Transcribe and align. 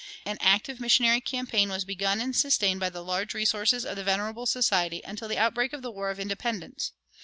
An 0.25 0.37
active 0.39 0.79
missionary 0.79 1.21
campaign 1.21 1.69
was 1.69 1.85
begun 1.85 2.19
and 2.19 2.35
sustained 2.35 2.79
by 2.79 2.89
the 2.89 3.03
large 3.03 3.35
resources 3.35 3.85
of 3.85 3.95
the 3.97 4.03
Venerable 4.03 4.47
Society 4.47 5.03
until 5.05 5.27
the 5.27 5.37
outbreak 5.37 5.73
of 5.73 5.83
the 5.83 5.91
War 5.91 6.09
of 6.09 6.19
Independence. 6.19 6.93